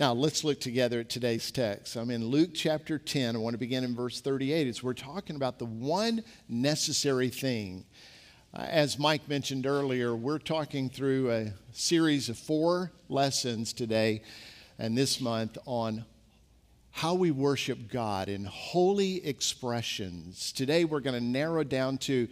[0.00, 1.94] Now, let's look together at today's text.
[1.94, 3.36] I'm in Luke chapter 10.
[3.36, 7.84] I want to begin in verse 38 as we're talking about the one necessary thing.
[8.54, 14.22] Uh, as Mike mentioned earlier, we're talking through a series of four lessons today
[14.78, 16.06] and this month on
[16.92, 20.50] how we worship God in holy expressions.
[20.50, 22.26] Today, we're going to narrow down to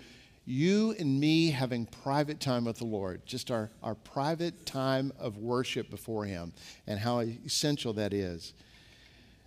[0.49, 5.37] you and me having private time with the Lord, just our, our private time of
[5.37, 6.53] worship before Him,
[6.87, 8.55] and how essential that is.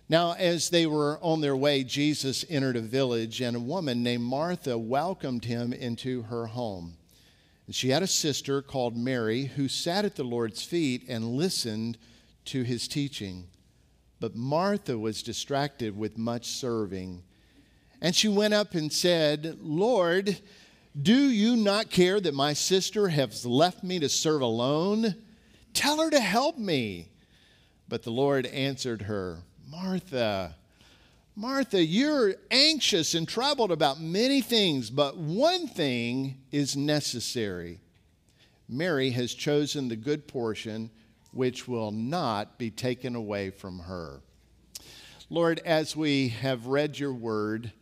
[0.08, 4.24] Now, as they were on their way, Jesus entered a village, and a woman named
[4.24, 6.98] Martha welcomed him into her home.
[7.66, 11.96] And she had a sister called Mary who sat at the Lord's feet and listened
[12.46, 13.46] to his teaching.
[14.20, 17.22] But Martha was distracted with much serving.
[18.02, 20.38] And she went up and said, Lord,
[21.00, 25.14] do you not care that my sister has left me to serve alone?
[25.72, 27.08] Tell her to help me.
[27.88, 29.38] But the Lord answered her,
[29.70, 30.54] Martha,
[31.34, 37.80] Martha, you're anxious and troubled about many things, but one thing is necessary.
[38.68, 40.90] Mary has chosen the good portion,
[41.32, 44.20] which will not be taken away from her.
[45.30, 47.72] Lord, as we have read your word,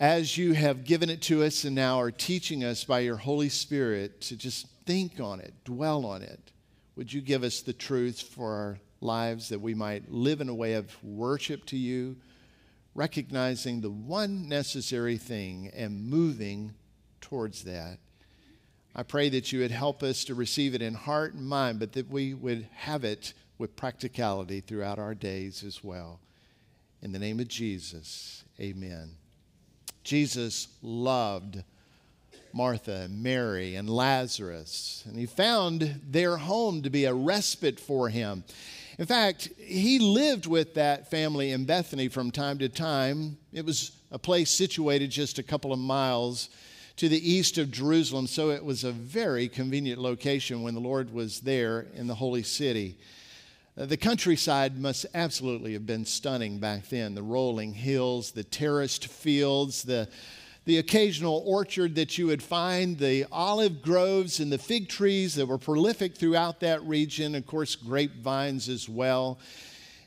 [0.00, 3.48] as you have given it to us and now are teaching us by your Holy
[3.48, 6.52] Spirit to just think on it, dwell on it,
[6.96, 10.54] would you give us the truth for our lives that we might live in a
[10.54, 12.16] way of worship to you,
[12.94, 16.74] recognizing the one necessary thing and moving
[17.20, 17.98] towards that?
[18.96, 21.92] I pray that you would help us to receive it in heart and mind, but
[21.92, 26.20] that we would have it with practicality throughout our days as well.
[27.02, 29.16] In the name of Jesus, amen.
[30.04, 31.64] Jesus loved
[32.52, 38.44] Martha, Mary, and Lazarus, and he found their home to be a respite for him.
[38.98, 43.38] In fact, he lived with that family in Bethany from time to time.
[43.52, 46.48] It was a place situated just a couple of miles
[46.96, 51.12] to the east of Jerusalem, so it was a very convenient location when the Lord
[51.12, 52.96] was there in the holy city.
[53.76, 57.16] Uh, the countryside must absolutely have been stunning back then.
[57.16, 60.08] The rolling hills, the terraced fields, the,
[60.64, 65.46] the occasional orchard that you would find, the olive groves and the fig trees that
[65.46, 69.40] were prolific throughout that region, of course, grapevines as well.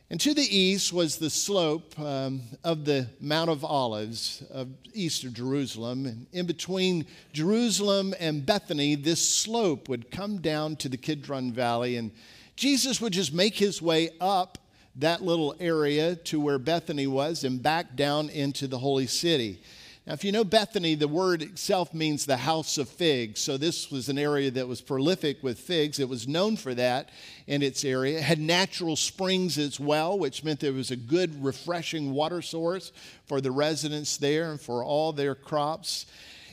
[0.10, 5.26] And to the east was the slope um, of the Mount of Olives of east
[5.26, 6.06] of Jerusalem.
[6.06, 11.98] And in between Jerusalem and Bethany, this slope would come down to the Kidron Valley
[11.98, 12.12] and
[12.58, 14.58] Jesus would just make his way up
[14.96, 19.62] that little area to where Bethany was and back down into the holy city.
[20.08, 23.42] Now, if you know Bethany, the word itself means the house of figs.
[23.42, 26.00] So, this was an area that was prolific with figs.
[26.00, 27.10] It was known for that
[27.46, 28.18] in its area.
[28.18, 32.92] It had natural springs as well, which meant there was a good, refreshing water source
[33.28, 36.08] for the residents there and for all their crops.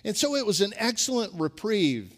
[0.04, 2.12] And so, it was an excellent reprieve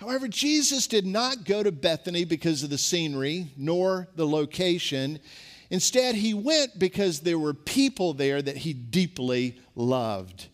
[0.00, 5.20] However, Jesus did not go to Bethany because of the scenery nor the location.
[5.68, 10.48] Instead, he went because there were people there that he deeply loved.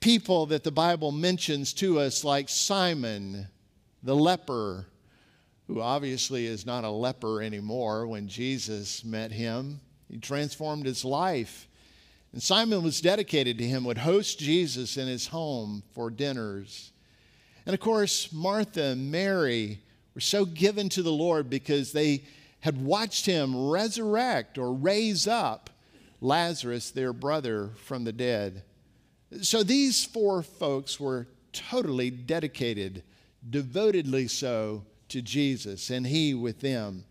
[0.00, 3.48] People that the Bible mentions to us, like Simon,
[4.02, 4.86] the leper,
[5.68, 9.80] who obviously is not a leper anymore when Jesus met him.
[10.10, 11.66] He transformed his life.
[12.34, 16.92] And Simon was dedicated to him, would host Jesus in his home for dinners.
[17.66, 19.80] And of course, Martha and Mary
[20.14, 22.22] were so given to the Lord because they
[22.60, 25.68] had watched him resurrect or raise up
[26.20, 28.62] Lazarus, their brother, from the dead.
[29.42, 33.02] So these four folks were totally dedicated,
[33.48, 37.04] devotedly so, to Jesus, and he with them.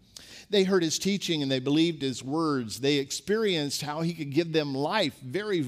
[0.50, 2.80] They heard his teaching and they believed his words.
[2.80, 5.66] They experienced how he could give them life, very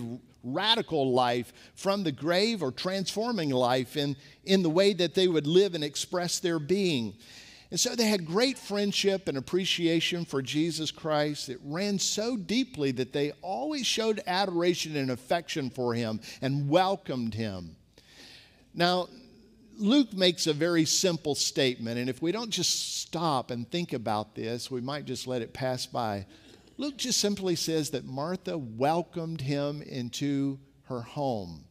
[0.54, 4.16] radical life from the grave or transforming life in,
[4.46, 7.14] in the way that they would live and express their being.
[7.70, 11.50] And so they had great friendship and appreciation for Jesus Christ.
[11.50, 17.34] It ran so deeply that they always showed adoration and affection for him and welcomed
[17.34, 17.76] him.
[18.74, 19.10] Now,
[19.78, 24.34] Luke makes a very simple statement, and if we don't just stop and think about
[24.34, 26.26] this, we might just let it pass by.
[26.78, 31.64] Luke just simply says that Martha welcomed him into her home.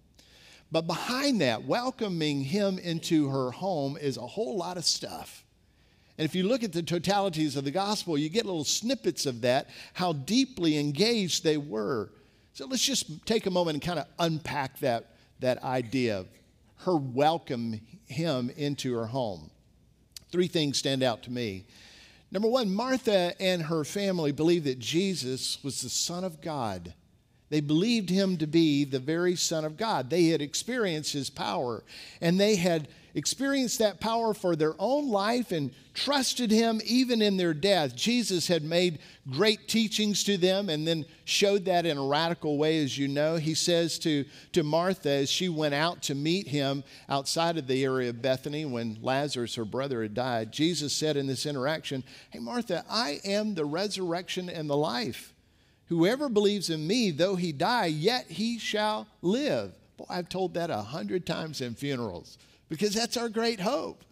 [0.73, 5.45] But behind that, welcoming him into her home is a whole lot of stuff.
[6.19, 9.43] And if you look at the totalities of the gospel, you get little snippets of
[9.43, 12.11] that, how deeply engaged they were.
[12.53, 16.29] So let's just take a moment and kind of unpack that, that idea of
[16.79, 19.51] her welcome him into her home.
[20.31, 21.65] Three things stand out to me.
[22.31, 26.95] Number one, Martha and her family believed that Jesus was the Son of God.
[27.49, 30.11] They believed him to be the very Son of God.
[30.11, 31.85] They had experienced his power,
[32.21, 37.39] and they had experienced that power for their own life and trusted him even in
[37.39, 37.97] their death.
[37.97, 38.99] Jesus had made
[39.31, 43.37] great teachings to them and then showed that in a radical way, as you know.
[43.37, 47.83] He says to, to Martha as she went out to meet him outside of the
[47.83, 52.39] area of Bethany when Lazarus, her brother, had died, Jesus said in this interaction, Hey,
[52.39, 55.33] Martha, I am the resurrection and the life.
[55.87, 59.73] Whoever believes in me, though he die, yet he shall live.
[59.97, 62.37] Boy, I've told that a hundred times in funerals
[62.69, 64.05] because that's our great hope.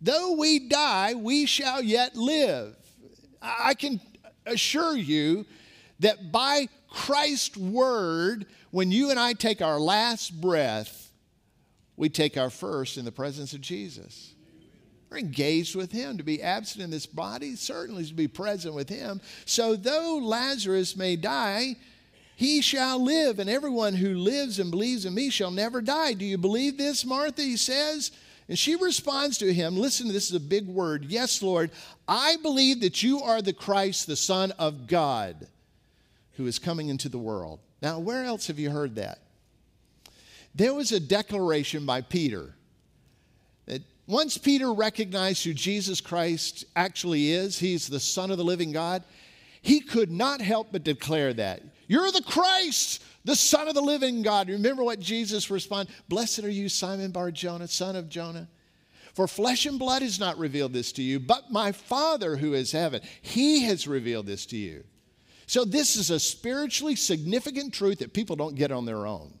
[0.00, 2.76] Though we die, we shall yet live.
[3.40, 4.00] I can
[4.44, 5.46] assure you
[6.00, 11.10] that by Christ's word, when you and I take our last breath,
[11.96, 14.34] we take our first in the presence of Jesus.
[15.08, 16.18] We're engaged with him.
[16.18, 19.20] To be absent in this body certainly to be present with him.
[19.44, 21.76] So though Lazarus may die,
[22.36, 26.12] he shall live, and everyone who lives and believes in me shall never die.
[26.12, 27.42] Do you believe this, Martha?
[27.42, 28.12] He says.
[28.48, 31.06] And she responds to him, listen, this is a big word.
[31.06, 31.70] Yes, Lord,
[32.06, 35.48] I believe that you are the Christ, the Son of God,
[36.34, 37.58] who is coming into the world.
[37.82, 39.18] Now, where else have you heard that?
[40.54, 42.54] There was a declaration by Peter
[43.64, 48.70] that once Peter recognized who Jesus Christ actually is, he's the Son of the living
[48.70, 49.02] God,
[49.60, 51.62] he could not help but declare that.
[51.88, 54.48] You're the Christ, the Son of the living God.
[54.48, 58.48] Remember what Jesus responded Blessed are you, Simon Bar Jonah, son of Jonah.
[59.14, 62.72] For flesh and blood has not revealed this to you, but my Father who is
[62.72, 64.84] heaven, he has revealed this to you.
[65.46, 69.38] So, this is a spiritually significant truth that people don't get on their own.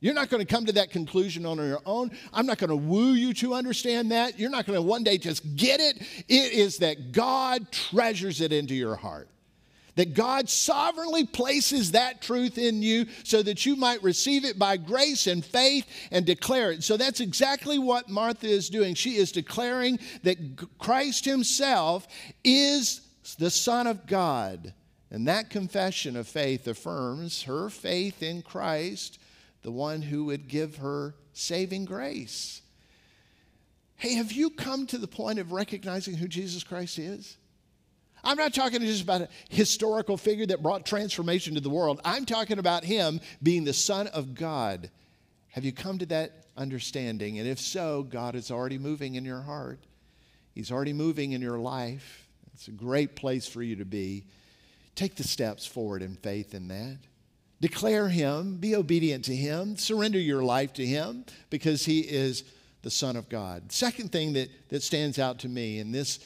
[0.00, 2.10] You're not going to come to that conclusion on your own.
[2.32, 4.38] I'm not going to woo you to understand that.
[4.38, 5.98] You're not going to one day just get it.
[6.26, 9.28] It is that God treasures it into your heart.
[9.96, 14.76] That God sovereignly places that truth in you so that you might receive it by
[14.76, 16.84] grace and faith and declare it.
[16.84, 18.94] So that's exactly what Martha is doing.
[18.94, 20.38] She is declaring that
[20.78, 22.06] Christ Himself
[22.44, 23.00] is
[23.38, 24.74] the Son of God.
[25.10, 29.18] And that confession of faith affirms her faith in Christ
[29.62, 32.62] the one who would give her saving grace.
[33.96, 37.36] Hey, have you come to the point of recognizing who Jesus Christ is?
[38.22, 42.00] I'm not talking just about a historical figure that brought transformation to the world.
[42.04, 44.90] I'm talking about him being the Son of God.
[45.50, 47.38] Have you come to that understanding?
[47.38, 49.80] And if so, God is already moving in your heart,
[50.54, 52.26] He's already moving in your life.
[52.54, 54.24] It's a great place for you to be.
[54.94, 56.98] Take the steps forward in faith in that.
[57.60, 62.44] Declare Him, be obedient to Him, surrender your life to Him because He is
[62.82, 63.70] the Son of God.
[63.72, 66.18] Second thing that, that stands out to me, and this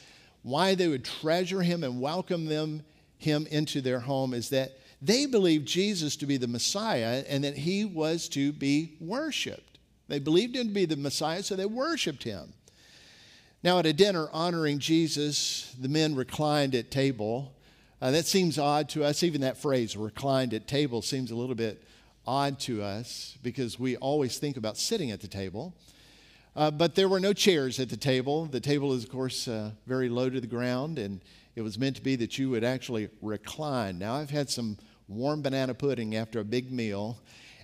[0.45, 2.83] why they would treasure Him and welcome them
[3.17, 7.57] Him into their home is that they believed Jesus to be the Messiah and that
[7.57, 9.79] He was to be worshiped.
[10.07, 12.53] They believed Him to be the Messiah, so they worshiped Him.
[13.63, 17.51] Now, at a dinner honoring Jesus, the men reclined at table
[17.99, 19.23] uh, that seems odd to us.
[19.23, 21.83] Even that phrase, reclined at table, seems a little bit
[22.27, 25.73] odd to us because we always think about sitting at the table.
[26.55, 28.45] Uh, but there were no chairs at the table.
[28.45, 31.21] The table is, of course, uh, very low to the ground, and
[31.55, 33.99] it was meant to be that you would actually recline.
[33.99, 34.77] Now, I've had some
[35.09, 37.19] warm banana pudding after a big meal,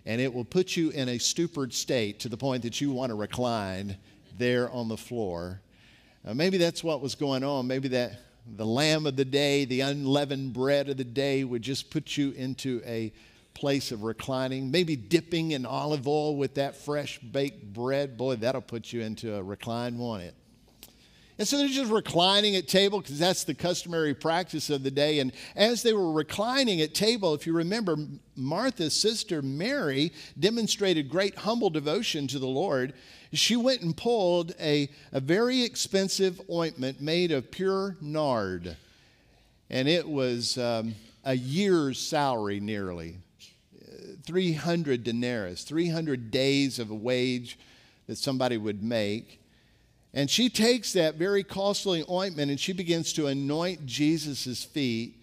[0.06, 3.12] and it will put you in a stupid state to the point that you want
[3.12, 3.96] to recline
[4.38, 5.62] there on the floor.
[6.26, 7.68] Uh, maybe that's what was going on.
[7.68, 8.20] Maybe that
[8.58, 12.32] the lamb of the day, the unleavened bread of the day would just put you
[12.32, 13.14] into a
[13.54, 18.18] place of reclining, maybe dipping in olive oil with that fresh baked bread.
[18.18, 20.36] Boy, that'll put you into a recline, won't it?
[21.38, 25.18] And so they're just reclining at table because that's the customary practice of the day.
[25.18, 27.98] And as they were reclining at table, if you remember,
[28.36, 32.94] Martha's sister Mary demonstrated great humble devotion to the Lord.
[33.34, 38.78] She went and pulled a, a very expensive ointment made of pure nard.
[39.72, 40.94] And it was um,
[41.24, 43.18] a year's salary nearly
[44.26, 47.58] 300 denarii, 300 days of a wage
[48.08, 49.42] that somebody would make.
[50.14, 55.16] And she takes that very costly ointment and she begins to anoint Jesus' feet.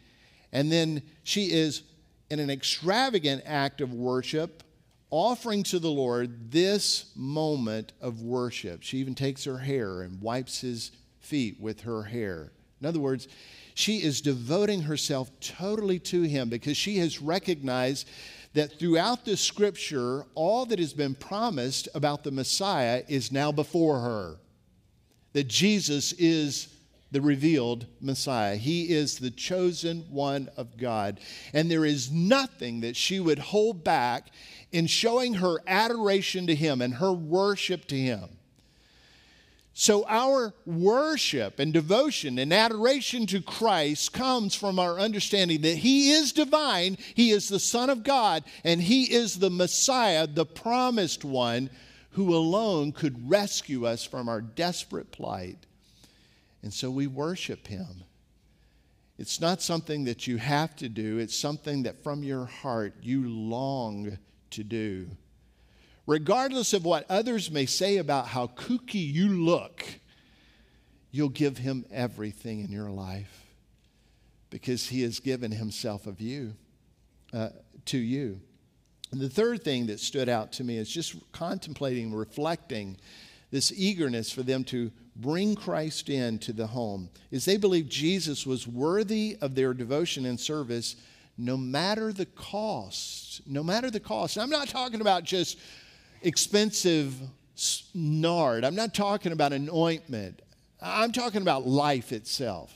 [0.53, 1.83] And then she is,
[2.31, 4.63] in an extravagant act of worship,
[5.11, 8.83] offering to the Lord this moment of worship.
[8.83, 10.91] She even takes her hair and wipes his
[11.21, 12.53] feet with her hair.
[12.81, 13.29] In other words,
[13.75, 18.09] she is devoting herself totally to him because she has recognized
[18.59, 24.01] that throughout the scripture, all that has been promised about the Messiah is now before
[24.01, 24.37] her
[25.33, 26.69] that Jesus is
[27.13, 28.57] the revealed Messiah.
[28.57, 31.21] He is the chosen one of God.
[31.53, 34.29] And there is nothing that she would hold back
[34.73, 38.38] in showing her adoration to Him and her worship to Him.
[39.81, 46.11] So, our worship and devotion and adoration to Christ comes from our understanding that He
[46.11, 51.25] is divine, He is the Son of God, and He is the Messiah, the promised
[51.25, 51.71] one,
[52.11, 55.59] who alone could rescue us from our desperate plight.
[56.61, 58.03] And so we worship Him.
[59.17, 63.29] It's not something that you have to do, it's something that from your heart you
[63.29, 64.19] long
[64.51, 65.09] to do
[66.09, 69.85] regardless of what others may say about how kooky you look,
[71.11, 73.45] you'll give him everything in your life
[74.49, 76.55] because he has given himself of you
[77.35, 77.51] uh,
[77.85, 78.41] to you.
[79.13, 82.97] And the third thing that stood out to me is just contemplating, reflecting
[83.51, 88.67] this eagerness for them to bring Christ into the home is they believed Jesus was
[88.67, 90.97] worthy of their devotion and service
[91.37, 93.43] no matter the cost.
[93.47, 94.39] No matter the cost.
[94.39, 95.59] I'm not talking about just
[96.23, 97.15] expensive
[97.95, 98.65] nard.
[98.65, 100.41] I'm not talking about an ointment.
[100.81, 102.75] I'm talking about life itself.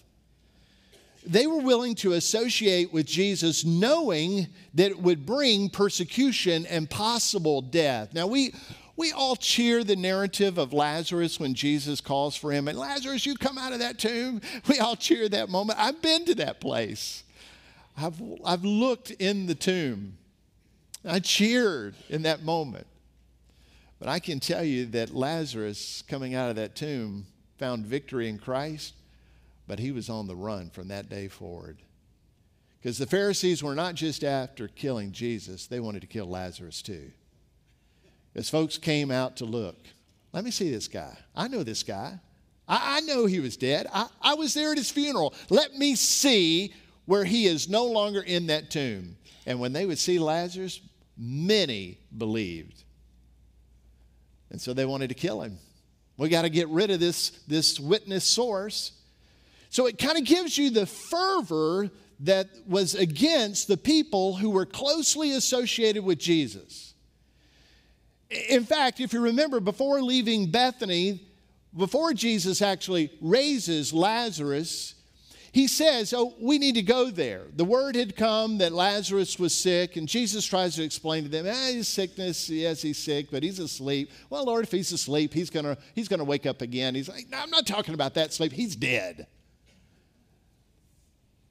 [1.25, 7.61] They were willing to associate with Jesus knowing that it would bring persecution and possible
[7.61, 8.13] death.
[8.13, 8.53] Now, we,
[8.97, 12.67] we all cheer the narrative of Lazarus when Jesus calls for him.
[12.67, 14.41] And Lazarus, you come out of that tomb.
[14.69, 15.79] We all cheer that moment.
[15.79, 17.23] I've been to that place,
[17.97, 20.17] I've, I've looked in the tomb.
[21.05, 22.87] I cheered in that moment.
[24.03, 27.25] But I can tell you that Lazarus, coming out of that tomb,
[27.57, 28.95] found victory in Christ,
[29.69, 31.79] but he was on the run from that day forward.
[32.81, 37.13] Because the Pharisees were not just after killing Jesus, they wanted to kill Lazarus too.
[38.35, 39.79] As folks came out to look,
[40.33, 41.17] let me see this guy.
[41.37, 42.19] I know this guy.
[42.67, 43.87] I, I know he was dead.
[43.95, 45.33] I, I was there at his funeral.
[45.49, 49.17] Let me see where he is no longer in that tomb.
[49.47, 50.81] And when they would see Lazarus,
[51.17, 52.83] many believed.
[54.53, 55.59] And so they wanted to kill him.
[56.19, 58.93] We got to get rid of this, this witness source.
[59.71, 61.91] So it kind of gives you the fervor
[62.21, 66.93] that was against the people who were closely associated with Jesus.
[68.51, 71.27] In fact, if you remember, before leaving Bethany,
[71.75, 74.95] before Jesus actually raises Lazarus,
[75.53, 77.43] he says, Oh, we need to go there.
[77.55, 81.47] The word had come that Lazarus was sick, and Jesus tries to explain to them,
[81.47, 84.11] eh, his sickness, yes, he's sick, but he's asleep.
[84.31, 86.95] Well, Lord, if he's asleep, he's to he's gonna wake up again.
[86.95, 88.53] He's like, No, I'm not talking about that sleep.
[88.53, 89.27] He's dead.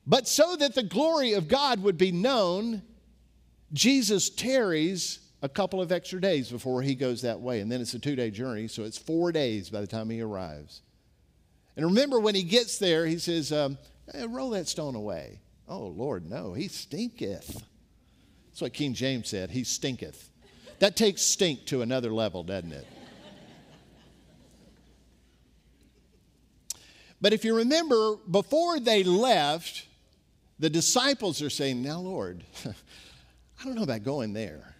[0.08, 2.82] But so that the glory of God would be known,
[3.72, 7.60] Jesus tarries a couple of extra days before he goes that way.
[7.60, 10.22] And then it's a two day journey, so it's four days by the time he
[10.22, 10.82] arrives.
[11.76, 13.78] And remember, when he gets there, he says, um,
[14.14, 15.40] hey, Roll that stone away.
[15.68, 17.64] Oh, Lord, no, he stinketh.
[18.50, 19.52] That's what King James said.
[19.52, 20.30] He stinketh.
[20.80, 22.88] That takes stink to another level, doesn't it?
[27.22, 29.86] But if you remember, before they left,
[30.58, 34.76] the disciples are saying, Now, Lord, I don't know about going there.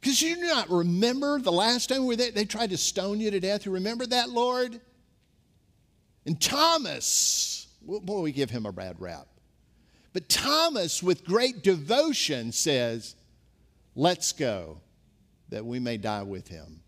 [0.00, 3.32] Because you do not remember the last time where they, they tried to stone you
[3.32, 3.66] to death.
[3.66, 4.80] You remember that, Lord?
[6.24, 9.26] And Thomas, boy, we give him a bad rap.
[10.12, 13.14] But Thomas, with great devotion, says,
[13.94, 14.80] Let's go,
[15.48, 16.80] that we may die with him.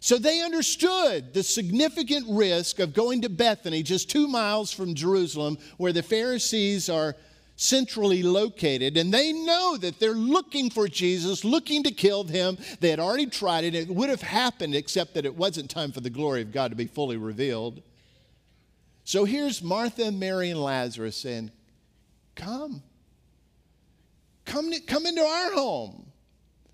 [0.00, 5.56] So they understood the significant risk of going to Bethany, just two miles from Jerusalem,
[5.78, 7.16] where the Pharisees are
[7.56, 12.58] centrally located, and they know that they're looking for Jesus, looking to kill him.
[12.80, 13.74] They had already tried it.
[13.74, 16.76] It would have happened, except that it wasn't time for the glory of God to
[16.76, 17.80] be fully revealed.
[19.04, 21.50] So here's Martha, Mary, and Lazarus saying,
[22.34, 22.82] Come.
[24.46, 26.06] Come, come into our home.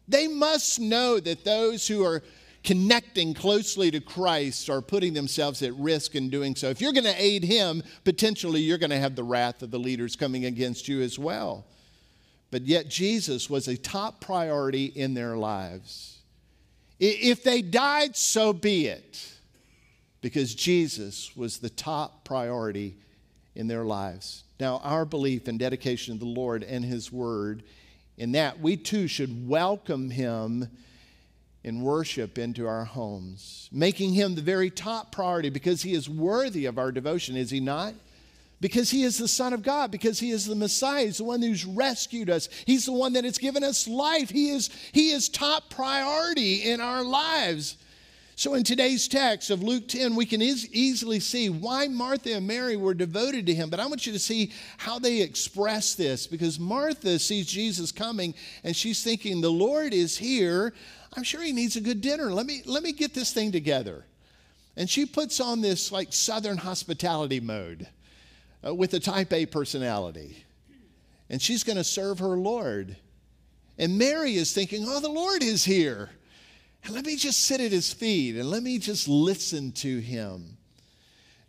[0.09, 2.23] They must know that those who are
[2.65, 6.69] connecting closely to Christ are putting themselves at risk in doing so.
[6.69, 9.79] If you're going to aid him, potentially you're going to have the wrath of the
[9.79, 11.65] leaders coming against you as well.
[12.51, 16.19] But yet, Jesus was a top priority in their lives.
[16.99, 19.33] If they died, so be it,
[20.21, 22.97] because Jesus was the top priority
[23.55, 24.45] in their lives.
[24.59, 27.63] Now, our belief and dedication to the Lord and His Word,
[28.17, 30.69] in that we too should welcome Him
[31.63, 36.65] in worship into our homes, making him the very top priority because he is worthy
[36.67, 37.93] of our devotion, is he not?
[38.61, 41.43] Because he is the Son of God, because he is the Messiah, he's the one
[41.43, 44.31] who's rescued us, he's the one that has given us life.
[44.31, 47.77] He is, he is top priority in our lives.
[48.41, 52.75] So, in today's text of Luke 10, we can easily see why Martha and Mary
[52.75, 53.69] were devoted to him.
[53.69, 58.33] But I want you to see how they express this because Martha sees Jesus coming
[58.65, 60.73] and she's thinking, The Lord is here.
[61.15, 62.33] I'm sure he needs a good dinner.
[62.33, 64.07] Let me, let me get this thing together.
[64.75, 67.89] And she puts on this like Southern hospitality mode
[68.67, 70.47] uh, with a type A personality.
[71.29, 72.97] And she's going to serve her Lord.
[73.77, 76.09] And Mary is thinking, Oh, the Lord is here.
[76.85, 80.57] And let me just sit at his feet and let me just listen to him.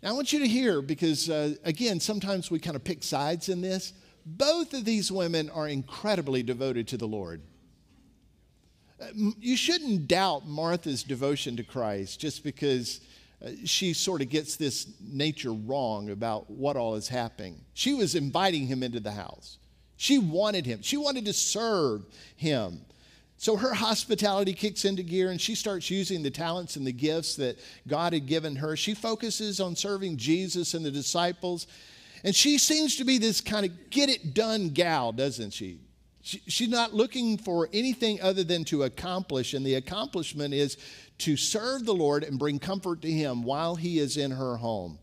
[0.04, 3.50] Now, I want you to hear because, uh, again, sometimes we kind of pick sides
[3.50, 3.94] in this.
[4.26, 7.42] Both of these women are incredibly devoted to the Lord.
[9.00, 9.08] Uh,
[9.40, 13.02] you shouldn't doubt Martha's devotion to Christ just because
[13.44, 17.62] uh, she sort of gets this nature wrong about what all is happening.
[17.74, 19.58] She was inviting him into the house.
[19.98, 20.82] She wanted him.
[20.82, 22.82] She wanted to serve him.
[23.42, 27.38] So her hospitality kicks into gear and she starts using the talents and the gifts
[27.38, 27.58] that
[27.88, 28.78] God had given her.
[28.78, 31.66] She focuses on serving Jesus and the disciples.
[32.24, 35.80] And she seems to be this kind of get it done gal, doesn't she?
[36.22, 36.44] she?
[36.46, 40.78] She's not looking for anything other than to accomplish, and the accomplishment is
[41.18, 45.00] to serve the Lord and bring comfort to Him while He is in her home.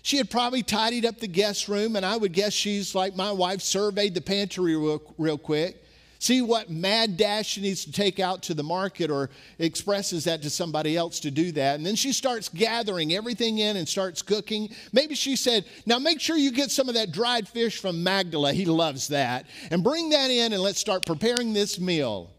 [0.00, 3.30] She had probably tidied up the guest room, and I would guess she's like my
[3.30, 5.84] wife, surveyed the pantry real, real quick
[6.18, 10.42] see what mad dash she needs to take out to the market or expresses that
[10.42, 11.76] to somebody else to do that.
[11.76, 14.70] And then she starts gathering everything in and starts cooking.
[14.92, 18.52] Maybe she said, Now make sure you get some of that dried fish from Magdala.
[18.52, 19.46] He loves that.
[19.70, 22.30] And bring that in and let's start preparing this meal.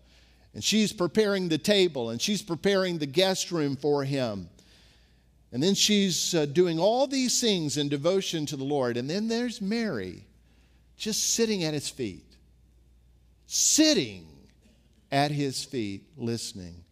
[0.54, 4.50] And she's preparing the table and she's preparing the guest room for him.
[5.52, 8.98] And then she's uh, doing all these things in devotion to the Lord.
[8.98, 10.26] And then there's Mary
[10.98, 12.29] just sitting at his feet
[13.52, 14.28] sitting
[15.12, 16.84] at his feet, listening.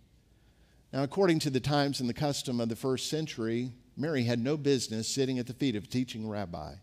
[0.92, 4.58] Now, according to the times and the custom of the first century, Mary had no
[4.58, 6.74] business sitting at the feet of a teaching rabbi.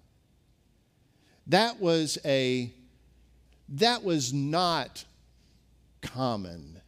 [1.48, 2.72] That was a
[3.70, 5.04] that was not
[6.02, 6.80] common.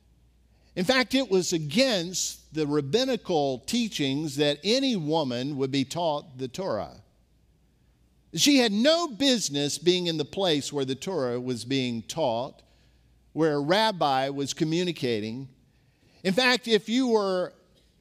[0.77, 6.47] In fact, it was against the rabbinical teachings that any woman would be taught the
[6.47, 7.01] Torah.
[8.35, 12.63] She had no business being in the place where the Torah was being taught
[13.37, 15.47] where a rabbi was communicating.
[16.25, 17.53] In fact, if you were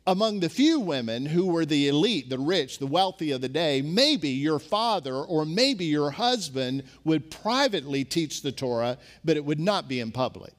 [0.08, 3.82] among the few women who were the elite, the rich, the wealthy of the day,
[3.82, 9.60] maybe your father or maybe your husband would privately teach the Torah, but it would
[9.60, 10.54] not be in public.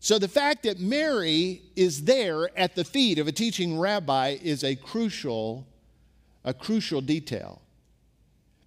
[0.00, 4.64] So the fact that Mary is there at the feet of a teaching rabbi is
[4.64, 5.66] a crucial,
[6.44, 7.62] a crucial detail.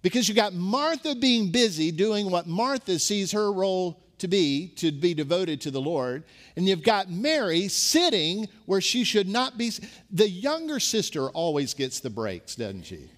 [0.02, 4.92] Because you got Martha being busy doing what Martha sees her role to be, to
[4.92, 6.24] be devoted to the Lord.
[6.56, 9.72] And you've got Mary sitting where she should not be.
[10.10, 13.10] The younger sister always gets the breaks, doesn't she?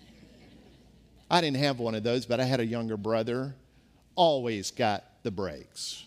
[1.30, 3.54] I didn't have one of those, but I had a younger brother,
[4.14, 6.04] always got the breaks.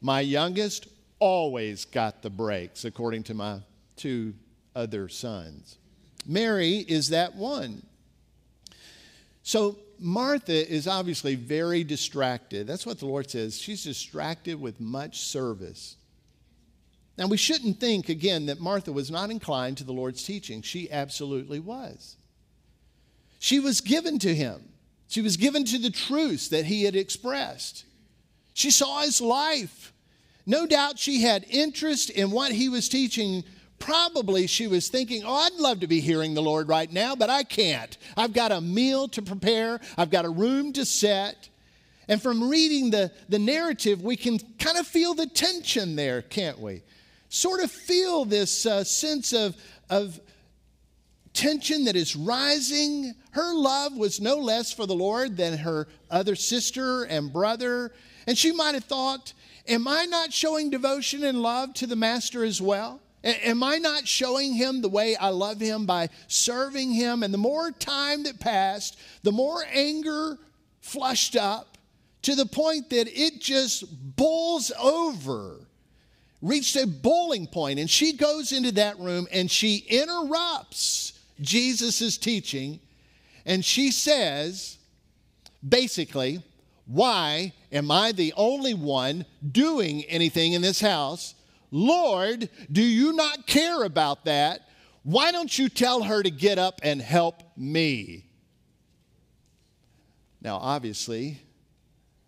[0.00, 0.88] My youngest
[1.18, 3.60] always got the breaks, according to my
[3.96, 4.34] two
[4.74, 5.78] other sons.
[6.26, 7.82] Mary is that one.
[9.42, 12.66] So Martha is obviously very distracted.
[12.66, 13.58] That's what the Lord says.
[13.58, 15.96] She's distracted with much service.
[17.16, 20.60] Now, we shouldn't think, again, that Martha was not inclined to the Lord's teaching.
[20.60, 22.16] She absolutely was.
[23.38, 24.68] She was given to him,
[25.08, 27.86] she was given to the truths that he had expressed.
[28.52, 29.94] She saw his life.
[30.44, 33.42] No doubt she had interest in what he was teaching
[33.78, 37.30] Probably she was thinking, Oh, I'd love to be hearing the Lord right now, but
[37.30, 37.96] I can't.
[38.16, 41.48] I've got a meal to prepare, I've got a room to set.
[42.08, 46.58] And from reading the, the narrative, we can kind of feel the tension there, can't
[46.58, 46.82] we?
[47.30, 49.56] Sort of feel this uh, sense of,
[49.88, 50.20] of
[51.32, 53.14] tension that is rising.
[53.32, 57.92] Her love was no less for the Lord than her other sister and brother.
[58.26, 59.32] And she might have thought,
[59.66, 63.00] Am I not showing devotion and love to the Master as well?
[63.24, 67.22] Am I not showing him the way I love him by serving him?
[67.22, 70.38] And the more time that passed, the more anger
[70.80, 71.78] flushed up
[72.22, 73.84] to the point that it just
[74.16, 75.60] boils over,
[76.42, 77.78] reached a boiling point.
[77.78, 82.78] And she goes into that room and she interrupts Jesus' teaching
[83.46, 84.78] and she says,
[85.66, 86.42] basically,
[86.86, 91.34] why am I the only one doing anything in this house?
[91.76, 94.60] Lord, do you not care about that?
[95.02, 98.26] Why don't you tell her to get up and help me?
[100.40, 101.40] Now, obviously,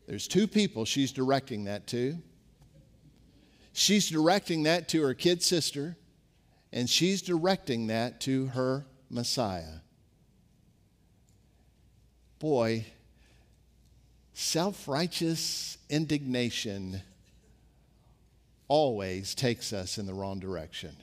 [0.09, 2.17] there's two people she's directing that to.
[3.73, 5.97] She's directing that to her kid sister,
[6.73, 9.79] and she's directing that to her Messiah.
[12.41, 12.85] Boy,
[14.33, 17.01] self righteous indignation
[18.69, 20.97] always takes us in the wrong direction.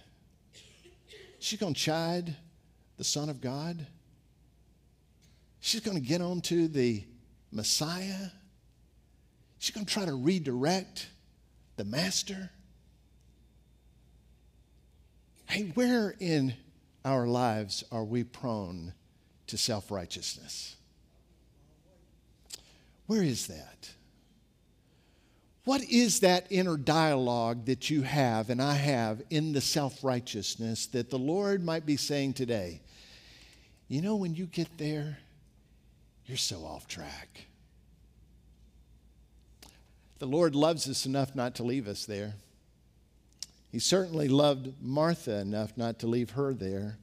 [1.40, 2.36] She's going to chide
[2.98, 3.86] the Son of God.
[5.60, 7.04] She's going to get on to the
[7.52, 8.30] Messiah.
[9.60, 11.08] She's going to try to redirect
[11.78, 12.50] the Master.
[15.48, 16.54] Hey, where in
[17.06, 18.94] our lives are we prone
[19.48, 20.76] to self righteousness?
[23.08, 23.90] Where is that?
[25.66, 30.88] What is that inner dialogue that you have and I have in the self righteousness
[30.88, 32.82] that the Lord might be saying today?
[33.88, 35.20] You know, when you get there,
[36.26, 37.46] you're so off track.
[40.20, 42.34] The Lord loves us enough not to leave us there.
[43.72, 46.98] He certainly loved Martha enough not to leave her there.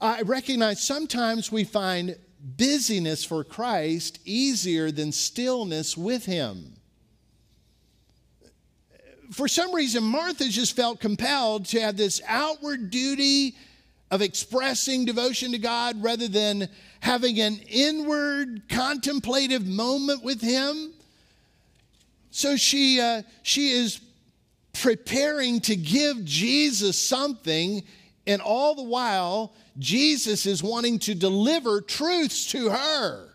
[0.00, 6.74] I recognize sometimes we find busyness for Christ easier than stillness with Him
[9.32, 13.54] for some reason, Martha just felt compelled to have this outward duty
[14.10, 16.68] of expressing devotion to God rather than
[17.00, 20.92] having an inward contemplative moment with Him.
[22.30, 24.00] So she, uh, she is
[24.72, 27.82] preparing to give Jesus something,
[28.26, 33.28] and all the while, Jesus is wanting to deliver truths to her.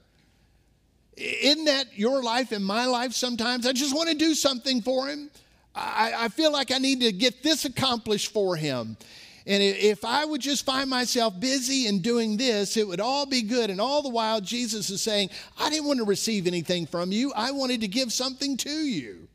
[1.16, 3.66] Isn't that your life and my life sometimes?
[3.66, 5.32] I just want to do something for him.
[5.78, 8.98] I, I feel like I need to get this accomplished for him.
[9.46, 13.42] And if I would just find myself busy and doing this, it would all be
[13.42, 13.70] good.
[13.70, 17.32] And all the while, Jesus is saying, I didn't want to receive anything from you,
[17.34, 19.28] I wanted to give something to you.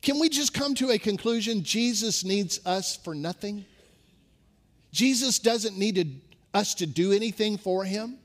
[0.00, 1.64] Can we just come to a conclusion?
[1.64, 3.64] Jesus needs us for nothing.
[4.92, 6.06] Jesus doesn't need to,
[6.54, 8.16] us to do anything for him.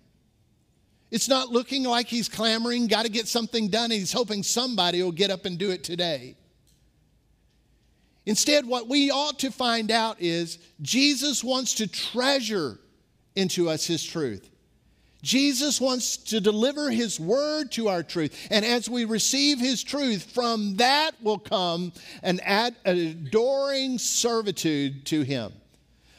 [1.09, 3.91] It's not looking like he's clamoring, got to get something done.
[3.91, 6.37] He's hoping somebody will get up and do it today.
[8.25, 12.77] Instead, what we ought to find out is Jesus wants to treasure
[13.35, 14.47] into us his truth.
[15.21, 18.47] Jesus wants to deliver his word to our truth.
[18.49, 25.21] And as we receive his truth, from that will come an, ad, adoring servitude to
[25.21, 25.51] him.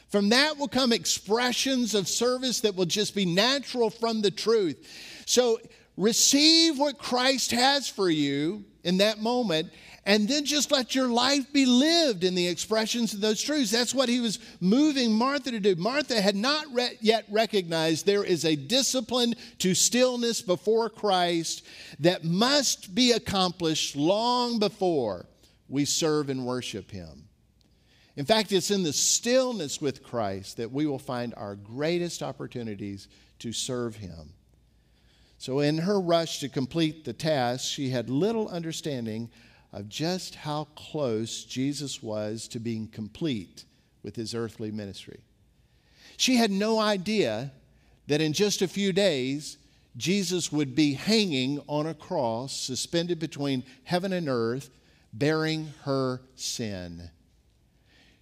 [0.09, 5.23] From that will come expressions of service that will just be natural from the truth.
[5.25, 5.59] So
[5.97, 9.71] receive what Christ has for you in that moment
[10.05, 13.71] and then just let your life be lived in the expressions of those truths.
[13.71, 15.75] That's what he was moving Martha to do.
[15.75, 21.65] Martha had not re- yet recognized there is a discipline to stillness before Christ
[22.01, 25.25] that must be accomplished long before
[25.69, 27.29] we serve and worship him.
[28.15, 33.07] In fact, it's in the stillness with Christ that we will find our greatest opportunities
[33.39, 34.33] to serve him.
[35.39, 39.29] So, in her rush to complete the task, she had little understanding
[39.73, 43.65] of just how close Jesus was to being complete
[44.03, 45.21] with his earthly ministry.
[46.15, 47.51] She had no idea
[48.07, 49.57] that in just a few days,
[49.97, 54.69] Jesus would be hanging on a cross, suspended between heaven and earth,
[55.11, 57.09] bearing her sin.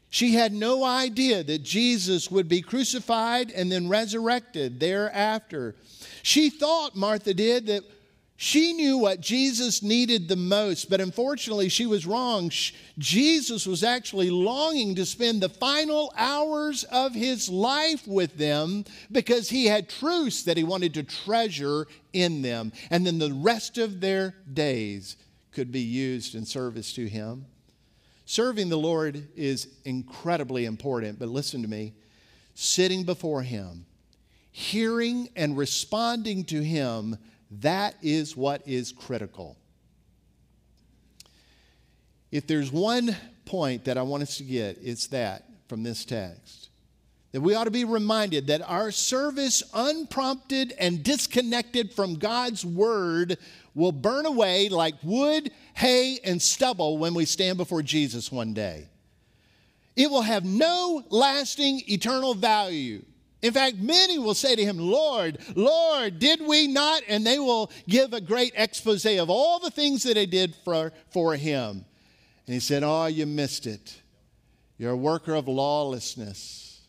[0.10, 5.76] She had no idea that Jesus would be crucified and then resurrected thereafter.
[6.22, 7.84] She thought, Martha did, that
[8.44, 12.52] she knew what Jesus needed the most, but unfortunately, she was wrong.
[12.98, 19.48] Jesus was actually longing to spend the final hours of his life with them because
[19.52, 22.74] he had truths that he wanted to treasure in them.
[22.90, 25.18] And then the rest of their days
[25.52, 27.46] could be used in service to him.
[28.26, 31.94] Serving the Lord is incredibly important, but listen to me
[32.56, 33.86] sitting before him,
[34.50, 37.20] hearing and responding to him
[37.60, 39.58] that is what is critical.
[42.32, 46.70] If there's one point that I want us to get, it's that from this text.
[47.34, 53.38] That we ought to be reminded that our service, unprompted and disconnected from God's word,
[53.74, 58.88] will burn away like wood, hay, and stubble when we stand before Jesus one day.
[59.96, 63.04] It will have no lasting eternal value
[63.42, 67.02] in fact, many will say to him, Lord, Lord, did we not?
[67.08, 70.94] And they will give a great expose of all the things that they did for,
[71.10, 71.86] for him.
[72.46, 74.02] And he said, Oh, you missed it.
[74.78, 76.82] You're a worker of lawlessness.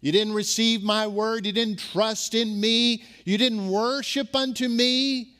[0.00, 1.46] You didn't receive my word.
[1.46, 3.04] You didn't trust in me.
[3.24, 5.34] You didn't worship unto me.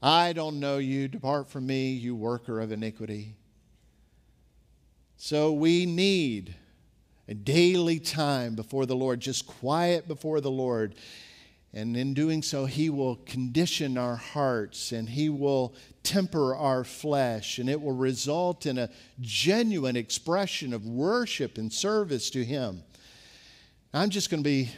[0.00, 1.08] I don't know you.
[1.08, 3.34] Depart from me, you worker of iniquity.
[5.16, 6.54] So we need
[7.28, 10.94] a daily time before the Lord, just quiet before the Lord.
[11.74, 17.58] And in doing so, He will condition our hearts and He will temper our flesh,
[17.58, 18.88] and it will result in a
[19.20, 22.82] genuine expression of worship and service to Him.
[23.92, 24.70] I'm just going to be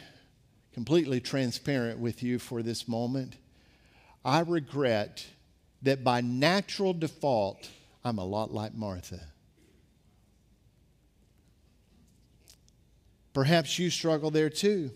[0.73, 3.37] completely transparent with you for this moment.
[4.25, 5.25] I regret
[5.81, 7.69] that by natural default,
[8.03, 9.30] I'm a lot like Martha.
[13.33, 14.91] Perhaps you struggle there too.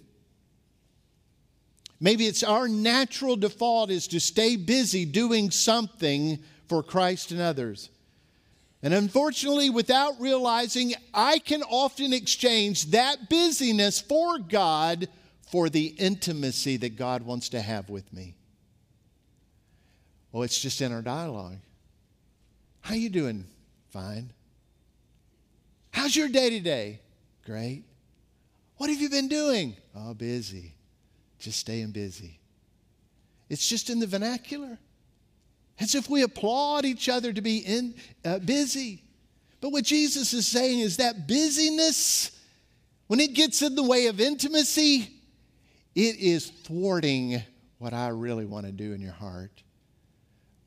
[2.00, 7.90] Maybe it's our natural default is to stay busy doing something for Christ and others.
[8.84, 15.08] And unfortunately, without realizing, I can often exchange that busyness for God
[15.50, 18.36] for the intimacy that God wants to have with me.
[20.32, 21.58] Well, it's just in our dialogue.
[22.82, 23.46] How you doing?
[23.90, 24.34] Fine.
[25.92, 27.00] How's your day today?
[27.46, 27.86] Great.
[28.78, 29.76] What have you been doing?
[29.96, 30.74] Oh, busy.
[31.40, 32.40] Just staying busy.
[33.50, 34.78] It's just in the vernacular.
[35.80, 39.04] As if we applaud each other to be in, uh, busy.
[39.62, 42.32] But what Jesus is saying is that busyness,
[43.08, 45.10] when it gets in the way of intimacy,
[45.96, 47.42] it is thwarting
[47.78, 49.64] what I really want to do in your heart,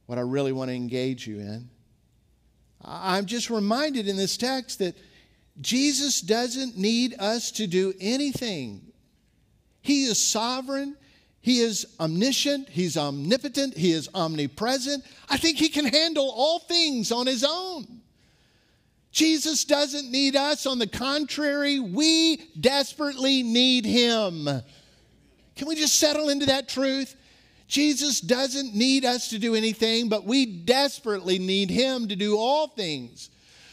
[0.07, 1.69] what I really want to engage you in.
[2.85, 4.97] I'm just reminded in this text that
[5.61, 8.93] Jesus doesn't need us to do anything.
[9.83, 10.97] He is sovereign.
[11.41, 12.69] He is omniscient.
[12.69, 13.77] He's omnipotent.
[13.77, 15.05] He is omnipresent.
[15.29, 18.01] I think he can handle all things on his own.
[19.11, 20.67] Jesus doesn't need us.
[20.67, 24.45] On the contrary, we desperately need him.
[25.57, 27.17] Can we just settle into that truth?
[27.67, 32.69] Jesus doesn't need us to do anything, but we desperately need him to do all
[32.69, 33.31] things.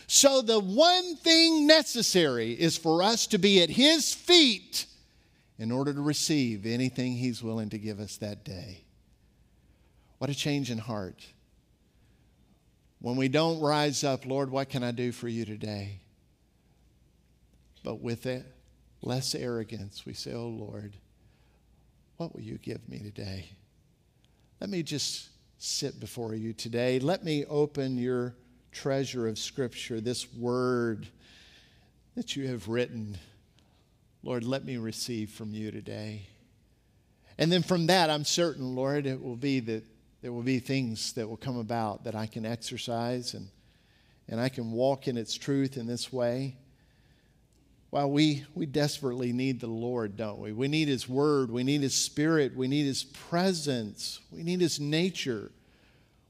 [0.08, 4.86] So, the one thing necessary is for us to be at His feet
[5.58, 8.84] in order to receive anything He's willing to give us that day.
[10.20, 11.26] What a change in heart.
[13.00, 16.00] When we don't rise up, Lord, what can I do for you today?
[17.84, 18.46] But with it,
[19.02, 20.96] less arrogance, we say, Oh Lord,
[22.18, 23.50] what will you give me today?
[24.60, 27.00] Let me just sit before you today.
[27.00, 28.34] Let me open your
[28.76, 31.08] treasure of Scripture, this word
[32.16, 33.18] that you have written.
[34.22, 36.28] Lord, let me receive from you today.
[37.38, 39.84] And then from that, I'm certain, Lord, it will be that
[40.22, 43.48] there will be things that will come about that I can exercise and,
[44.28, 46.56] and I can walk in its truth in this way.
[47.92, 50.52] Well, we, we desperately need the Lord, don't we?
[50.52, 51.50] We need His Word.
[51.50, 52.56] We need His Spirit.
[52.56, 54.20] We need His presence.
[54.32, 55.52] We need His nature.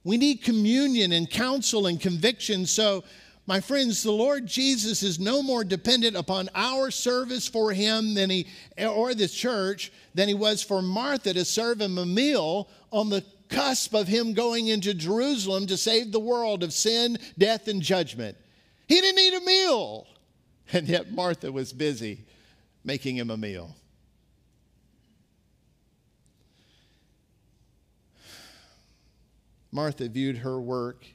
[0.06, 2.68] We need communion and counsel and conviction.
[2.68, 3.04] So,
[3.48, 8.30] my friends, the Lord Jesus is no more dependent upon our service for him than
[8.30, 8.48] he
[8.80, 13.24] or the church than he was for Martha to serve him a meal on the
[13.50, 18.38] cusp of him going into Jerusalem to save the world of sin, death, and judgment.
[18.88, 20.08] He didn't need a meal.
[20.74, 22.26] And yet Martha was busy
[22.84, 23.76] making him a meal.
[29.76, 31.06] Martha viewed her work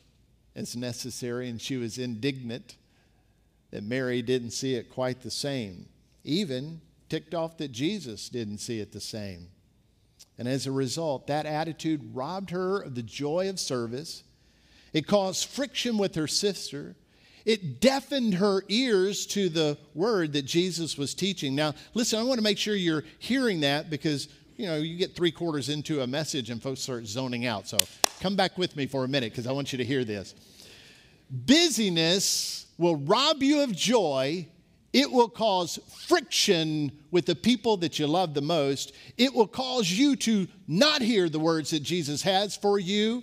[0.54, 2.76] as necessary, and she was indignant
[3.70, 5.86] that Mary didn't see it quite the same,
[6.24, 9.48] even ticked off that Jesus didn't see it the same.
[10.38, 14.22] And as a result, that attitude robbed her of the joy of service.
[14.92, 16.96] It caused friction with her sister.
[17.44, 21.54] It deafened her ears to the word that Jesus was teaching.
[21.54, 25.14] Now, listen, I want to make sure you're hearing that because, you know, you get
[25.14, 27.68] three quarters into a message and folks start zoning out.
[27.68, 27.78] So
[28.20, 30.34] Come back with me for a minute because I want you to hear this.
[31.30, 34.46] Busyness will rob you of joy.
[34.92, 38.92] It will cause friction with the people that you love the most.
[39.16, 43.22] It will cause you to not hear the words that Jesus has for you,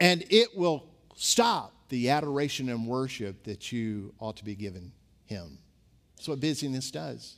[0.00, 4.92] and it will stop the adoration and worship that you ought to be giving
[5.24, 5.58] Him.
[6.16, 7.36] That's what busyness does.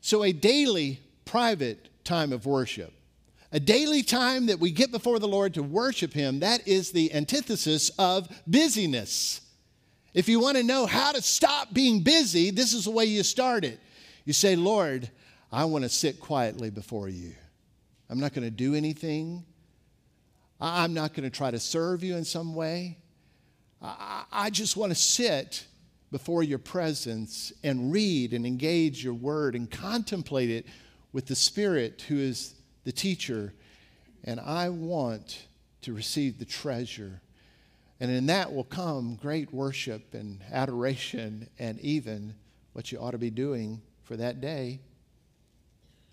[0.00, 2.92] So, a daily private time of worship
[3.52, 7.12] a daily time that we get before the Lord to worship Him, that is the
[7.14, 9.40] antithesis of busyness.
[10.14, 13.22] If you want to know how to stop being busy, this is the way you
[13.22, 13.78] start it.
[14.24, 15.10] You say, Lord,
[15.50, 17.32] I want to sit quietly before you.
[18.10, 19.44] I'm not going to do anything.
[20.60, 22.98] I'm not going to try to serve you in some way.
[23.80, 25.64] I just want to sit
[26.10, 30.66] before your presence and read and engage your word and contemplate it
[31.12, 32.54] with the Spirit who is
[32.88, 33.52] the teacher,
[34.24, 35.46] and I want
[35.82, 37.20] to receive the treasure.
[38.00, 42.34] And in that will come great worship and adoration and even
[42.72, 44.80] what you ought to be doing for that day.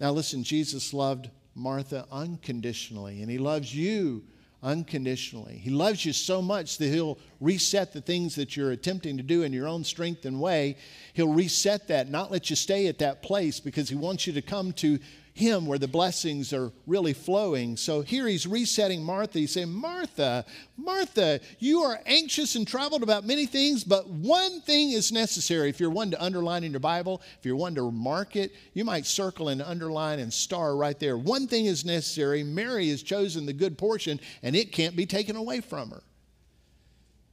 [0.01, 4.25] Now, listen, Jesus loved Martha unconditionally, and he loves you
[4.61, 5.57] unconditionally.
[5.57, 9.43] He loves you so much that he'll reset the things that you're attempting to do
[9.43, 10.75] in your own strength and way.
[11.13, 14.41] He'll reset that, not let you stay at that place because he wants you to
[14.41, 14.99] come to
[15.35, 17.75] him where the blessings are really flowing.
[17.75, 19.39] So here he's resetting Martha.
[19.39, 20.45] He's saying, Martha,
[20.77, 25.67] Martha, you are anxious and troubled about many things, but one thing is necessary.
[25.67, 28.85] If you're one to underline in your Bible, if you're one to mark it, you
[28.85, 31.17] might circle and underline and star right there.
[31.17, 32.41] One thing is necessary.
[32.41, 36.01] Mary has chosen the good portion, and it can't be taken away from her.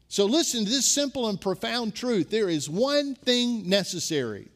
[0.08, 2.30] So listen to this simple and profound truth.
[2.30, 4.48] There is one thing necessary.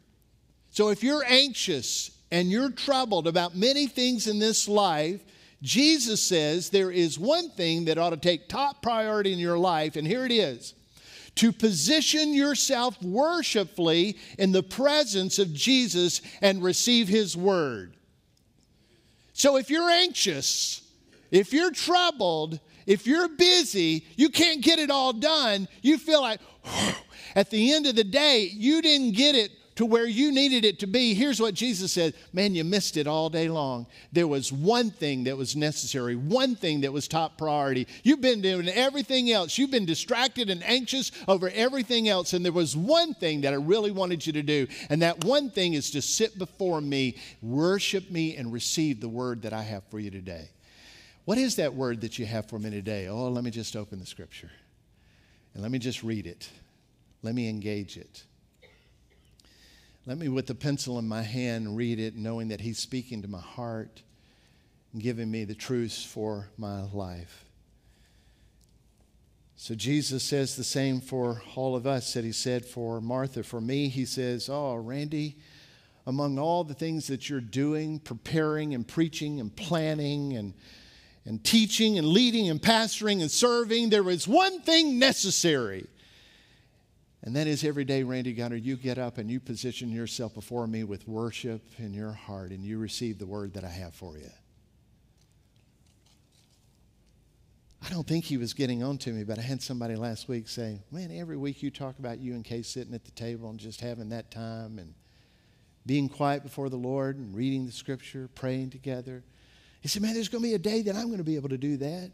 [0.71, 5.23] So if you're anxious and you're troubled about many things in this life,
[5.63, 9.97] Jesus says there is one thing that ought to take top priority in your life,
[9.97, 10.75] and here it is
[11.37, 17.97] to position yourself worshipfully in the presence of Jesus and receive his word.
[19.33, 20.83] So if you're anxious,
[21.31, 26.41] if you're troubled, if you're busy, you can't get it all done, you feel like
[27.35, 30.79] at the end of the day, you didn't get it to where you needed it
[30.81, 33.87] to be, here's what Jesus said Man, you missed it all day long.
[34.13, 37.87] There was one thing that was necessary, one thing that was top priority.
[38.03, 42.53] You've been doing everything else, you've been distracted and anxious over everything else, and there
[42.53, 45.91] was one thing that I really wanted you to do, and that one thing is
[45.93, 50.11] to sit before me, worship me, and receive the word that I have for you
[50.11, 50.51] today.
[51.27, 53.09] What is that word that you have for me today?
[53.09, 54.51] Oh, let me just open the scripture
[55.55, 56.49] and let me just read it.
[57.23, 58.23] Let me engage it.
[60.07, 63.29] Let me, with the pencil in my hand, read it, knowing that He's speaking to
[63.29, 64.03] my heart
[64.93, 67.45] and giving me the truths for my life.
[69.57, 73.43] So Jesus says the same for all of us that He said for Martha.
[73.43, 75.39] For me, He says, Oh, Randy,
[76.07, 80.55] among all the things that you're doing, preparing and preaching and planning and
[81.27, 85.87] and teaching and leading and pastoring and serving, there is one thing necessary.
[87.27, 90.69] And that is every day, Randy Gunner, you get up and you position yourself before
[90.69, 94.17] me with worship in your heart and you receive the word that I have for
[94.17, 94.31] you.
[97.85, 100.47] I don't think he was getting on to me, but I had somebody last week
[100.47, 103.59] say, Man, every week you talk about you and Kay sitting at the table and
[103.59, 104.95] just having that time and
[105.85, 109.25] being quiet before the Lord and reading the scripture, praying together.
[109.81, 111.49] He said, Man, there's going to be a day that I'm going to be able
[111.49, 112.13] to do that.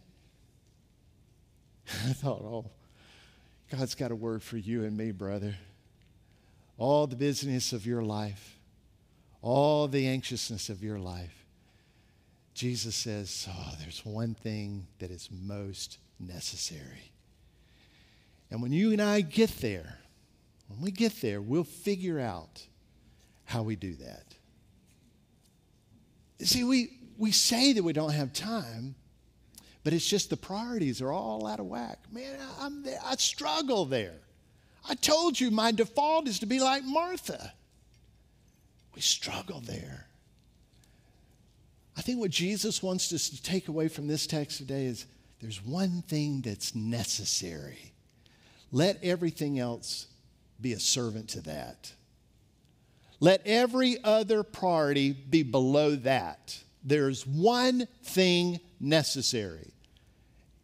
[2.09, 2.71] I thought, Oh,
[3.73, 5.55] God's got a word for you and me, brother.
[6.77, 8.59] All the busyness of your life,
[9.41, 11.47] all the anxiousness of your life.
[12.53, 17.13] Jesus says, Oh, there's one thing that is most necessary.
[18.51, 19.99] And when you and I get there,
[20.69, 22.67] when we get there, we'll figure out
[23.47, 24.35] how we do that.
[26.41, 28.97] See, we, we say that we don't have time,
[29.85, 31.99] but it's just the priorities are all out of whack.
[32.13, 33.01] Man, I'm there.
[33.05, 34.15] I struggle there.
[34.89, 37.53] I told you my default is to be like Martha.
[38.95, 40.07] We struggle there.
[41.97, 45.07] I think what Jesus wants us to take away from this text today is
[45.41, 47.93] there's one thing that's necessary.
[48.71, 50.07] Let everything else
[50.61, 51.93] be a servant to that.
[53.21, 56.59] Let every other priority be below that.
[56.85, 59.73] There's one thing necessary.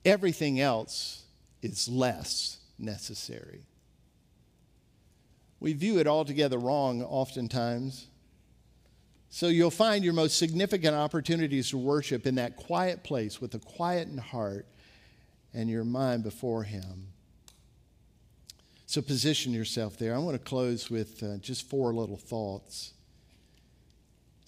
[0.04, 1.24] Everything else
[1.62, 3.62] is less necessary.
[5.60, 8.06] We view it altogether wrong oftentimes.
[9.30, 13.58] So you'll find your most significant opportunities to worship in that quiet place with a
[13.58, 14.66] quiet heart
[15.52, 17.08] and your mind before Him.
[18.86, 20.14] So position yourself there.
[20.14, 22.94] I want to close with uh, just four little thoughts.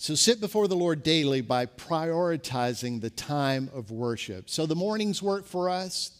[0.00, 4.48] So sit before the Lord daily by prioritizing the time of worship.
[4.48, 6.12] So the mornings work for us.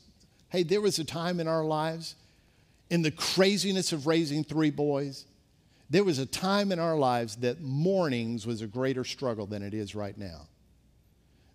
[0.51, 2.15] Hey, there was a time in our lives,
[2.91, 5.25] in the craziness of raising three boys,
[5.89, 9.73] there was a time in our lives that mornings was a greater struggle than it
[9.73, 10.47] is right now.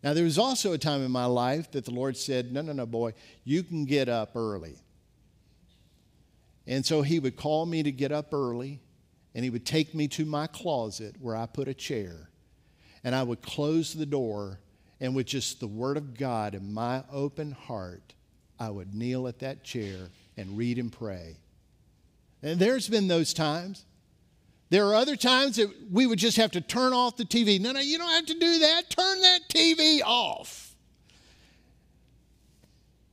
[0.02, 2.74] Now, there was also a time in my life that the Lord said, No, no,
[2.74, 3.14] no, boy,
[3.44, 4.80] you can get up early.
[6.66, 8.82] And so He would call me to get up early
[9.36, 12.30] and he would take me to my closet where I put a chair,
[13.04, 14.62] and I would close the door,
[15.02, 18.14] and with just the Word of God in my open heart,
[18.58, 21.36] I would kneel at that chair and read and pray.
[22.42, 23.86] And there's been those times.
[24.70, 27.60] There are other times that we would just have to turn off the TV.
[27.60, 28.90] No, no, you don't have to do that.
[28.90, 30.74] Turn that TV off.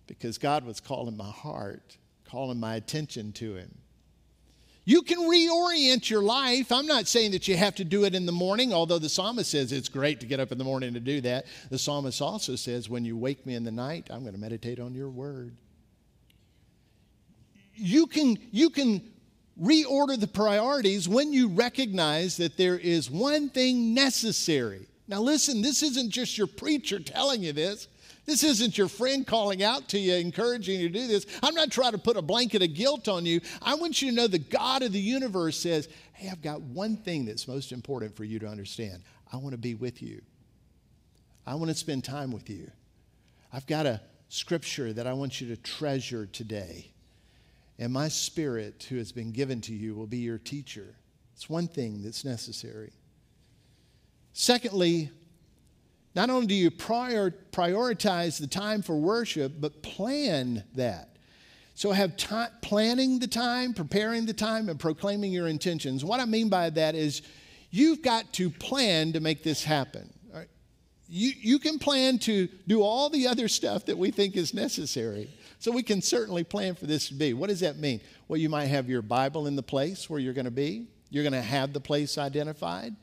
[0.06, 3.81] Because God was calling my heart, calling my attention to Him.
[4.84, 6.72] You can reorient your life.
[6.72, 9.50] I'm not saying that you have to do it in the morning, although the psalmist
[9.50, 11.46] says it's great to get up in the morning to do that.
[11.70, 14.80] The psalmist also says, When you wake me in the night, I'm going to meditate
[14.80, 15.56] on your word.
[17.74, 19.02] You can, you can
[19.60, 24.86] reorder the priorities when you recognize that there is one thing necessary.
[25.06, 27.86] Now, listen, this isn't just your preacher telling you this.
[28.24, 31.26] This isn't your friend calling out to you, encouraging you to do this.
[31.42, 33.40] I'm not trying to put a blanket of guilt on you.
[33.60, 36.96] I want you to know the God of the universe says, Hey, I've got one
[36.96, 39.02] thing that's most important for you to understand.
[39.32, 40.22] I want to be with you,
[41.46, 42.70] I want to spend time with you.
[43.52, 46.92] I've got a scripture that I want you to treasure today.
[47.78, 50.94] And my spirit, who has been given to you, will be your teacher.
[51.34, 52.92] It's one thing that's necessary.
[54.32, 55.10] Secondly,
[56.14, 61.16] not only do you prior, prioritize the time for worship, but plan that.
[61.74, 66.04] So have time, planning the time, preparing the time, and proclaiming your intentions.
[66.04, 67.22] What I mean by that is
[67.70, 70.12] you've got to plan to make this happen.
[71.14, 75.28] You, you can plan to do all the other stuff that we think is necessary.
[75.58, 77.34] So we can certainly plan for this to be.
[77.34, 78.00] What does that mean?
[78.28, 80.86] Well, you might have your Bible in the place where you're going to be.
[81.10, 82.96] You're going to have the place identified.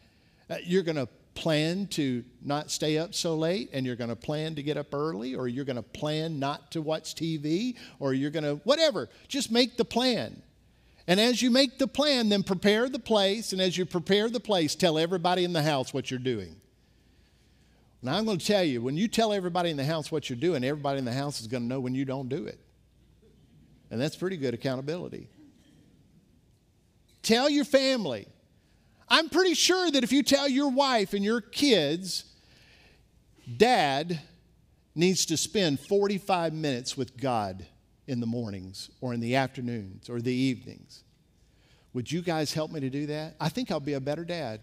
[0.49, 1.07] Uh, you're going to
[1.40, 4.94] plan to not stay up so late and you're going to plan to get up
[4.94, 9.08] early or you're going to plan not to watch TV or you're going to whatever.
[9.30, 10.42] Just make the plan.
[11.08, 13.54] And as you make the plan, then prepare the place.
[13.54, 16.58] And as you prepare the place, tell everybody in the house what you're doing.
[18.02, 20.40] Now, I'm going to tell you, when you tell everybody in the house what you're
[20.40, 22.60] doing, everybody in the house is going to know when you don't do it.
[23.90, 25.30] And that's pretty good accountability.
[27.24, 28.28] Tell your family
[29.10, 32.26] I'm pretty sure that if you tell your wife and your kids,
[33.57, 34.20] dad
[34.93, 37.66] needs to spend 45 minutes with God
[38.07, 41.03] in the mornings or in the afternoons or the evenings,
[41.93, 43.36] would you guys help me to do that?
[43.39, 44.62] I think I'll be a better dad.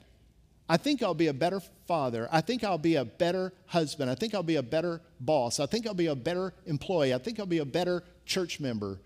[0.69, 2.29] I think I'll be a better father.
[2.31, 4.11] I think I'll be a better husband.
[4.11, 5.61] I think I'll be a better boss.
[5.61, 7.15] I think I'll be a better employee.
[7.15, 8.99] I think I'll be a better church member.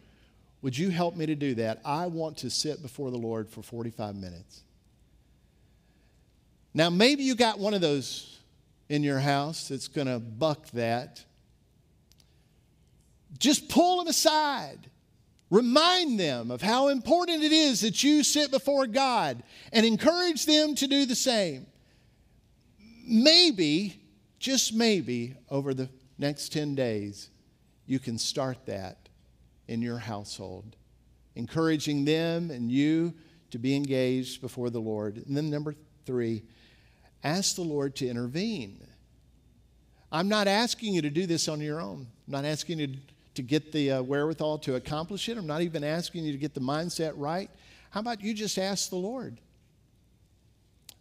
[0.62, 1.80] Would you help me to do that?
[1.84, 4.62] I want to sit before the Lord for 45 minutes.
[6.72, 8.38] Now, maybe you got one of those
[8.88, 11.24] in your house that's going to buck that.
[13.38, 14.90] Just pull them aside.
[15.50, 19.42] Remind them of how important it is that you sit before God
[19.72, 21.66] and encourage them to do the same.
[23.04, 24.00] Maybe,
[24.38, 27.30] just maybe, over the next 10 days,
[27.86, 29.08] you can start that
[29.66, 30.76] in your household,
[31.34, 33.12] encouraging them and you
[33.50, 35.16] to be engaged before the Lord.
[35.16, 35.74] And then, number
[36.06, 36.44] three,
[37.22, 38.86] ask the Lord to intervene.
[40.12, 42.06] I'm not asking you to do this on your own.
[42.26, 42.96] I'm not asking you
[43.34, 45.38] to get the uh, wherewithal to accomplish it.
[45.38, 47.48] I'm not even asking you to get the mindset right.
[47.90, 49.40] How about you just ask the Lord?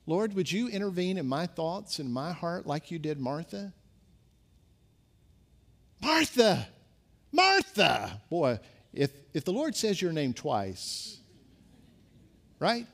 [0.05, 3.73] Lord, would you intervene in my thoughts and my heart like you did Martha?
[6.01, 6.67] Martha!
[7.31, 8.21] Martha!
[8.29, 8.59] Boy,
[8.93, 11.19] if, if the Lord says your name twice,
[12.59, 12.87] right?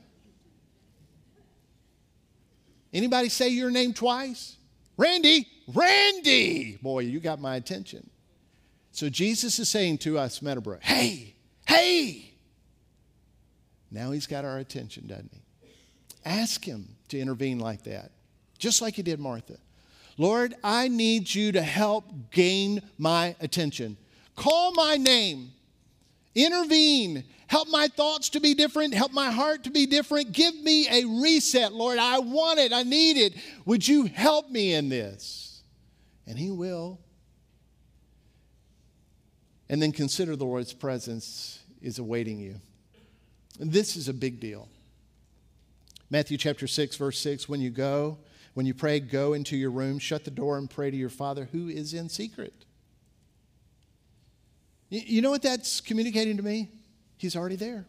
[2.96, 4.56] Anybody say your name twice?
[4.96, 6.78] Randy, Randy.
[6.80, 8.08] Boy, you got my attention.
[8.90, 11.34] So Jesus is saying to us, Meadowbrook, hey,
[11.68, 12.32] hey.
[13.90, 15.42] Now he's got our attention, doesn't he?
[16.24, 18.12] Ask him to intervene like that,
[18.58, 19.58] just like he did Martha.
[20.16, 23.98] Lord, I need you to help gain my attention.
[24.36, 25.52] Call my name.
[26.36, 27.24] Intervene.
[27.48, 28.92] Help my thoughts to be different.
[28.92, 30.32] Help my heart to be different.
[30.32, 31.98] Give me a reset, Lord.
[31.98, 32.72] I want it.
[32.72, 33.34] I need it.
[33.64, 35.62] Would you help me in this?
[36.26, 37.00] And He will.
[39.68, 42.60] And then consider the Lord's presence is awaiting you.
[43.58, 44.68] This is a big deal.
[46.10, 48.18] Matthew chapter 6, verse 6 when you go,
[48.52, 51.48] when you pray, go into your room, shut the door, and pray to your Father
[51.52, 52.65] who is in secret.
[54.88, 56.70] You know what that's communicating to me?
[57.16, 57.86] He's already there.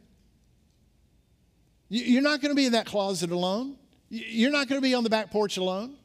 [1.90, 3.78] You're not going to be in that closet alone.
[4.10, 5.96] You're not going to be on the back porch alone.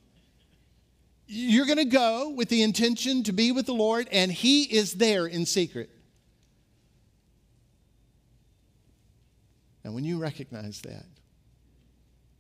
[1.26, 4.94] You're going to go with the intention to be with the Lord, and He is
[4.94, 5.90] there in secret.
[9.84, 11.06] And when you recognize that,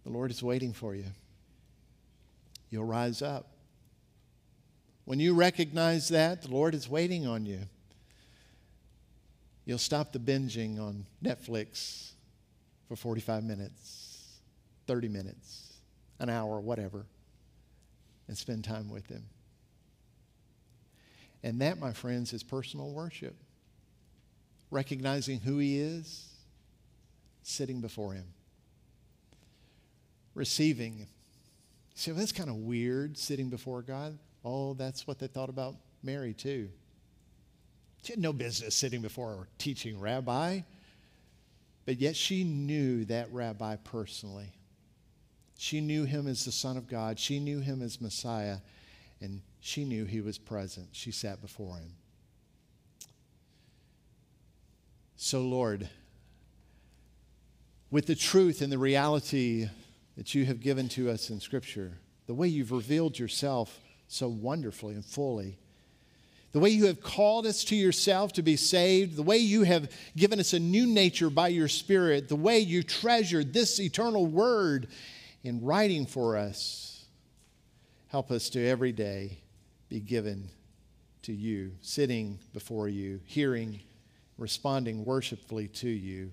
[0.04, 1.06] the Lord is waiting for you.
[2.70, 3.48] You'll rise up.
[5.04, 7.60] When you recognize that, the Lord is waiting on you.
[9.64, 12.12] You'll stop the binging on Netflix
[12.88, 14.40] for 45 minutes,
[14.86, 15.74] 30 minutes,
[16.18, 17.06] an hour, whatever,
[18.28, 19.24] and spend time with Him.
[21.42, 23.36] And that, my friends, is personal worship.
[24.70, 26.32] Recognizing who He is,
[27.42, 28.26] sitting before him,
[30.34, 31.06] receiving.
[32.06, 34.18] Well, that's kind of weird, sitting before God.
[34.44, 36.70] Oh, that's what they thought about Mary, too.
[38.02, 40.60] She had no business sitting before a teaching rabbi,
[41.86, 44.52] but yet she knew that rabbi personally.
[45.56, 48.58] She knew him as the Son of God, she knew him as Messiah,
[49.20, 50.88] and she knew he was present.
[50.90, 51.94] She sat before him.
[55.14, 55.88] So, Lord,
[57.92, 59.68] with the truth and the reality
[60.16, 61.92] that you have given to us in Scripture,
[62.26, 63.78] the way you've revealed yourself
[64.08, 65.58] so wonderfully and fully,
[66.52, 69.90] the way you have called us to yourself to be saved, the way you have
[70.16, 74.88] given us a new nature by your Spirit, the way you treasured this eternal word
[75.42, 77.06] in writing for us,
[78.08, 79.38] help us to every day
[79.88, 80.50] be given
[81.22, 83.80] to you, sitting before you, hearing,
[84.36, 86.32] responding worshipfully to you.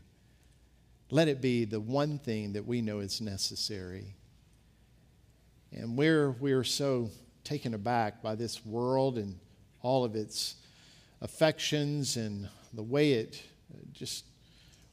[1.11, 4.15] Let it be the one thing that we know is necessary.
[5.71, 7.09] And we're, we're so
[7.43, 9.39] taken aback by this world and
[9.81, 10.55] all of its
[11.21, 13.41] affections and the way it
[13.73, 14.25] uh, just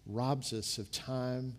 [0.07, 1.55] robs us of time.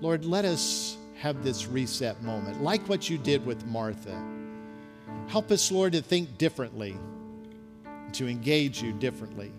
[0.00, 4.22] Lord, let us have this reset moment, like what you did with Martha.
[5.28, 6.96] Help us, Lord, to think differently,
[8.12, 9.52] to engage you differently.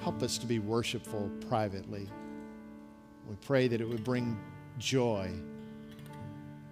[0.00, 2.08] Help us to be worshipful privately.
[3.28, 4.38] We pray that it would bring
[4.78, 5.30] joy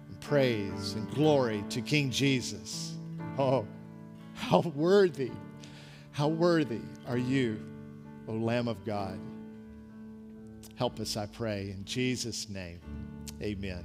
[0.07, 2.95] and praise and glory to King Jesus.
[3.37, 3.67] Oh,
[4.37, 5.31] how worthy,
[6.11, 7.59] how worthy are you,
[8.27, 9.19] O Lamb of God.
[10.75, 12.79] Help us, I pray, in Jesus' name.
[13.41, 13.83] Amen.